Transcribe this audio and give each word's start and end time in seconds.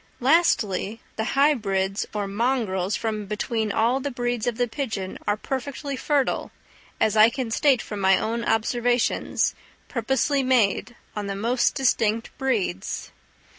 Lastly, 0.19 0.99
the 1.15 1.23
hybrids 1.37 2.07
or 2.11 2.25
mongrels 2.27 2.95
from 2.95 3.27
between 3.27 3.71
all 3.71 3.99
the 3.99 4.09
breeds 4.09 4.47
of 4.47 4.57
the 4.57 4.67
pigeon 4.67 5.19
are 5.27 5.37
perfectly 5.37 5.95
fertile, 5.95 6.49
as 6.99 7.15
I 7.15 7.29
can 7.29 7.51
state 7.51 7.83
from 7.83 7.99
my 8.01 8.17
own 8.17 8.43
observations, 8.43 9.53
purposely 9.89 10.41
made, 10.41 10.95
on 11.15 11.27
the 11.27 11.35
most 11.35 11.75
distinct 11.75 12.35
breeds. 12.39 13.11